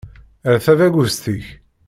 [0.49, 1.45] Err tabagust-ik.